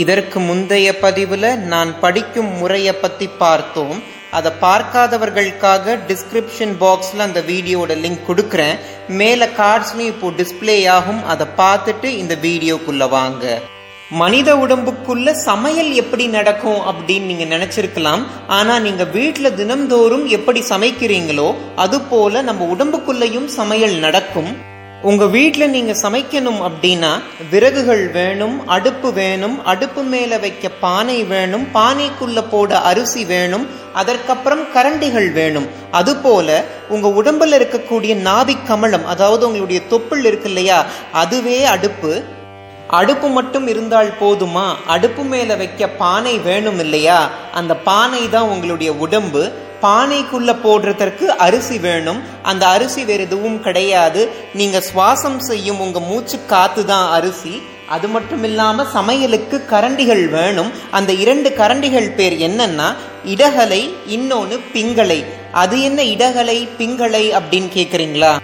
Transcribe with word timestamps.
இதற்கு 0.00 0.38
முந்தைய 0.40 0.88
பதிவில் 0.98 1.58
நான் 1.72 1.90
படிக்கும் 2.00 2.50
முறையை 2.60 2.92
பற்றி 2.92 3.26
பார்த்தோம். 3.42 3.98
அதை 4.38 4.50
பார்க்காதவர்களுக்காக 4.62 5.96
டிஸ்கிரிப்ஷன் 6.10 6.72
பாக்ஸில் 6.82 7.26
அந்த 7.26 7.40
வீடியோட 7.50 7.94
லிங்க் 8.04 8.24
கொடுக்குறேன். 8.28 8.78
மேலே 9.20 9.46
கார்ட்ஸ்லையும் 9.60 10.12
இப்போ 10.14 10.30
டிஸ்பிளே 10.40 10.88
ஆகும். 10.96 11.20
அதை 11.34 11.46
பார்த்துட்டு 11.60 12.08
இந்த 12.22 12.34
வீடியோக்குள்ளே 12.46 13.08
வாங்க. 13.18 13.60
மனித 14.22 14.56
உடம்புக்குள்ள 14.64 15.30
சமையல் 15.48 15.92
எப்படி 16.02 16.24
நடக்கும் 16.26 16.80
அப்படின்னு 16.90 17.30
நீங்க 17.30 17.46
நினைச்சிருக்கலாம். 17.54 18.22
ஆனா 18.58 18.78
நீங்க 18.78 19.04
வீட்டுல 19.04 19.50
தினம்தோறும் 19.60 20.26
எப்படி 20.38 20.62
சமைக்கிறீங்களோ 20.72 21.48
அது 21.76 22.00
போல 22.00 22.42
நம்ம 22.42 22.66
உடம்புக்குள்ளேயும் 22.74 23.48
சமையல் 23.60 23.96
நடக்கும். 24.06 24.52
உங்கள் 25.02 25.28
வீட்டில் 25.28 25.70
நீங்கள் 25.70 25.98
சமைக்கணும் 26.02 26.60
அப்படின்னா 26.62 27.22
விறகுகள் 27.50 28.08
வேணும் 28.08 28.68
அடுப்பு 28.68 29.12
வேணும் 29.12 29.64
அடுப்பு 29.64 30.02
மேலே 30.02 30.38
வைக்க 30.38 30.68
பானை 30.68 31.24
வேணும் 31.24 31.66
பானைக்குள்ளே 31.74 32.44
போட 32.50 32.80
அரிசி 32.80 33.24
வேணும் 33.24 33.66
அதற்கப்புறம் 33.94 34.62
கரண்டிகள் 34.74 35.32
வேணும். 35.32 35.66
அதுபோல 35.90 36.64
உங்கள் 36.88 37.12
உடம்பில் 37.12 37.52
இருக்கக்கூடிய 37.52 38.14
நாபிக் 38.16 38.66
கமலம் 38.66 39.06
அதாவது 39.06 39.46
உங்களுடைய 39.46 39.82
தொப்புள் 39.90 40.24
இருக்கு 40.24 40.48
இல்லையா 40.48 40.84
அதுவே 41.12 41.64
அடுப்பு. 41.64 42.24
அடுப்பு 42.88 43.28
மட்டும் 43.28 43.66
இருந்தால் 43.66 44.12
போதுமா? 44.20 44.76
அடுப்பு 44.86 45.24
மேலே 45.24 45.54
வைக்க 45.54 45.88
பானை 45.88 46.38
வேணும் 46.38 46.78
இல்லையா? 46.78 47.30
அந்த 47.52 47.76
பானை 47.76 48.28
தான் 48.28 48.48
உங்களுடைய 48.48 48.92
உடம்பு. 48.92 49.52
பானைக்குள்ள 49.82 50.50
போடுறதற்கு 50.64 51.24
அரிசி 51.24 51.78
வேணும். 51.78 52.22
அந்த 52.42 52.66
அரிசி 52.66 53.04
வேறு 53.04 53.22
எதுவும் 53.22 53.60
கிடையாது. 53.60 54.28
நீங்க 54.54 54.82
சுவாசம் 54.94 55.38
செய்யும் 55.38 55.80
உங்க 55.80 56.00
மூச்சு 56.00 56.38
காத்து 56.46 56.84
தான் 56.84 57.10
அரிசி. 57.10 57.62
அது 57.88 58.08
மட்டும் 58.08 58.44
இல்லாம 58.44 58.84
சமையலுக்கு 58.92 59.64
கரண்டிகள் 59.70 60.28
வேணும். 60.28 60.72
அந்த 60.90 61.12
இரண்டு 61.12 61.48
கரண்டிகள் 61.50 62.14
பேர் 62.14 62.38
என்னன்னா 62.38 62.94
இடகலை 63.24 63.94
இன்னொன்னு 64.08 64.60
பிங்களை 64.72 65.24
அது 65.52 65.82
என்ன 65.82 66.04
இடகலை 66.04 66.68
பிங்களை 66.78 67.32
அப்படின்னு 67.32 67.68
கேக்குறீங்களா? 67.78 68.36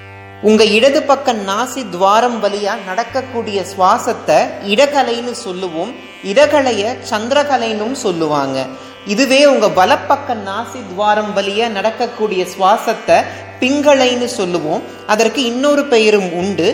உங்க 0.43 0.65
இடது 0.65 1.03
பக்க 1.03 1.33
நாசி 1.33 1.91
துவாரம் 1.91 2.43
வழியா 2.45 2.75
நடக்கக்கூடிய 2.87 3.65
சுவாசத்தை 3.77 4.37
இடகலைன்னு 4.67 5.31
சொல்லுவோம். 5.31 5.95
இடகலைய 6.25 6.97
சந்திரகலைன்னு 7.11 7.93
சொல்லுவாங்க. 7.93 8.67
இதுவே 9.09 9.47
உங்க 9.47 9.67
வலப்பக்க 9.67 10.37
நாசி 10.47 10.81
துவாரம் 10.89 11.37
வழியா 11.37 11.69
நடக்கக்கூடிய 11.69 12.45
சுவாசத்தை 12.45 13.25
பிங்களைன்னு 13.61 14.25
சொல்லுவோம். 14.25 14.83
அதற்கு 15.07 15.45
இன்னொரு 15.45 15.85
பெயரும் 15.85 16.33
உண்டு. 16.33 16.69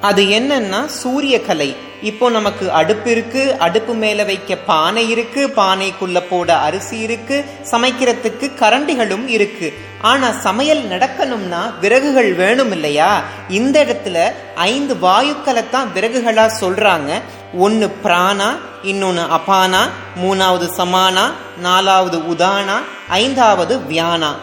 அது 0.00 0.22
என்னன்னா 0.22 0.86
சூரிய 0.86 1.40
கலை 1.40 1.76
இப்போ 2.02 2.30
நமக்கு 2.30 2.72
அடுப்பு 2.72 3.10
இருக்கு 3.10 3.56
அடுப்பு 3.58 3.94
மேல 3.94 4.24
வைக்க 4.24 4.56
பானை 4.56 5.10
இருக்கு 5.10 5.52
பானைக்குள்ள 5.56 6.22
போட 6.28 6.58
அரிசி 6.58 6.98
இருக்கு 6.98 7.44
சமைக்கிறதுக்கு 7.70 8.50
கரண்டிகளும் 8.60 9.26
இருக்கு. 9.26 9.72
ஆனா 10.00 10.30
சமையல் 10.30 10.82
நடக்கணும்னா 10.84 11.78
விறகுகள் 11.80 12.34
வேணும் 12.34 12.72
இல்லையா? 12.72 13.22
இந்த 13.48 13.84
இடத்துல 13.84 14.32
ஐந்து 14.54 14.94
வாயுக்களை 14.94 15.70
தான் 15.70 15.90
விறகுகளா 15.94 16.50
சொல்றாங்க. 16.60 17.20
ஒன்னு 17.54 17.96
பிராணா 18.04 18.56
இன்னொன்னு 18.82 19.24
அபானா 19.38 19.82
மூணாவது 20.22 20.68
சமானா 20.76 21.30
நாலாவது 21.58 22.18
உதானா 22.18 22.78
ஐந்தாவது 23.08 23.78
வியானா. 23.78 24.34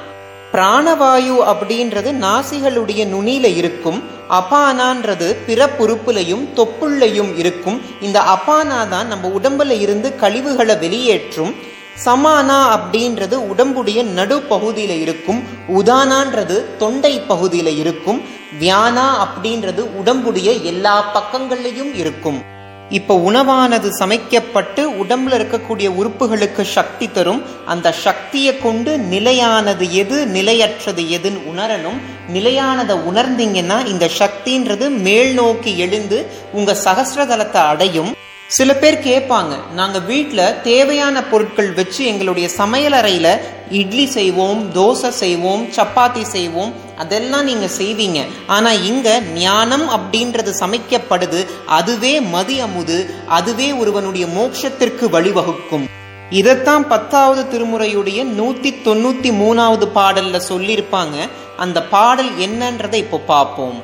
பிராணவாயு 0.53 1.35
அப்படின்றது 1.52 2.12
நாசிகளுடைய 2.25 3.02
நுனியில 3.13 3.56
இருக்கும் 3.56 4.03
அபானான்றது 4.30 5.35
பிற 5.46 5.69
பொறுப்புலையும் 5.80 6.47
தொப்புள்ளையும் 6.56 7.38
இருக்கும். 7.38 7.81
இந்த 8.02 8.19
அபானா 8.19 8.90
தான் 8.90 9.08
நம்ம 9.08 9.28
உடம்புல 9.28 9.80
இருந்து 9.80 10.16
கழிவுகளை 10.16 10.78
வெளியேற்றும். 10.80 11.56
சமானா 12.06 12.58
அப்படின்றது 12.75 13.34
உடம்புடைய 13.34 14.03
நடுப்பகுதியில் 14.03 15.00
இருக்கும். 15.00 15.44
உதானான்றது 15.75 16.78
தொண்டை 16.78 17.19
பகுதியில் 17.19 17.78
இருக்கும். 17.78 18.22
வியானா 18.59 19.08
அப்படின்றது 19.25 19.79
உடம்புடைய 19.79 20.52
எல்லா 20.52 20.96
பக்கங்கள்லையும் 21.16 21.96
இருக்கும். 21.96 22.41
இப்போ 22.90 23.14
உணவானது 23.16 23.90
சமைக்கப்பட்டு 24.00 24.81
உடம்புல 25.03 25.38
இருக்கக்கூடிய 25.40 25.88
உறுப்புகளுக்கு 26.00 26.62
சக்தி 26.62 27.12
தரும். 27.12 27.42
அந்த 27.66 27.92
சக்தியை 27.92 28.58
கொண்டு 28.58 28.98
நிலையானது 28.98 29.94
எது 29.94 30.28
நிலையற்றது 30.28 31.02
எதுன்னு 31.02 31.42
உணரணும். 31.52 32.00
நிலையானதை 32.34 32.96
உணர்ந்தீங்கன்னா 33.09 33.86
இந்த 33.86 34.09
சக்தின்றது 34.20 34.90
மேல் 34.90 35.34
நோக்கி 35.34 35.78
எழுந்து 35.78 36.30
உங்க 36.52 36.78
சகசிரதலத்தை 36.84 37.62
அடையும். 37.74 38.16
சில 38.47 38.74
பேர் 38.74 39.06
கேட்பாங்க 39.06 39.53
நாங்க 39.76 40.00
வீட்டில் 40.00 40.62
தேவையான 40.62 41.24
பொருட்கள் 41.24 41.74
வச்சு 41.74 42.06
எங்களுடைய 42.06 42.50
சமையலறையில் 42.58 43.34
இட்லி 43.70 44.06
செய்வோம் 44.06 44.72
தோசை 44.76 45.09
செய்வோம் 45.09 45.68
சப்பாத்தி 45.78 46.22
செய்வோம் 46.22 46.74
அதெல்லாம் 46.97 47.44
நீங்க 47.44 47.68
செய்வீங்க. 47.78 48.25
ஆனா 48.47 48.72
இங்க 48.72 49.19
ஞானம் 49.19 49.90
அப்படின்றது 49.90 50.53
சமைக்கப்படுது. 50.59 51.46
அதுவே 51.66 52.19
மதி 52.19 52.59
அமுது 52.59 53.09
அதுவே 53.28 53.72
ஒருவனுடைய 53.72 54.28
மோட்சத்திற்கு 54.28 55.06
வழிவகுக்கும். 55.09 55.85
இதைத்தான் 56.30 56.88
பத்தாவது 56.88 57.41
திருமுறையுடைய 57.52 58.22
நூத்தி 58.40 58.72
தொண்ணூத்தி 58.85 59.31
மூணாவது 59.41 59.88
பாடல்ல 59.96 60.41
சொல்லியிருப்பாங்க. 60.50 61.18
அந்த 61.58 61.84
பாடல் 61.84 62.31
என்னன்றதை 62.38 62.94
இப்போ 62.94 63.18
பார்ப்போம். 63.18 63.78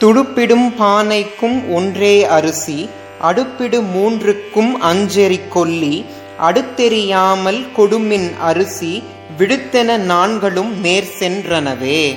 துடுப்பிடும் 0.00 0.68
பானைக்கும் 0.78 1.58
ஒன்றே 1.74 2.24
அரிசி 2.24 2.88
அடுப்பிடு 3.22 3.78
மூன்றுக்கும் 3.80 4.72
அஞ்செறி 4.82 5.40
கொல்லி 5.48 6.04
அடுத்தெறியாமல் 6.40 7.60
கொடுமின் 7.76 8.28
அரிசி 8.38 9.02
விடுத்தென 9.38 9.96
நான்களும் 9.96 10.80
நேர் 10.80 11.14
சென்றனவே. 11.18 12.16